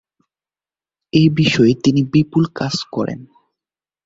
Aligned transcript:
এ 1.13 1.23
বিষয়ে 1.31 1.73
তিনি 1.83 2.01
বিপুল 2.13 2.43
কাজ 2.55 2.75
করেন। 2.91 3.19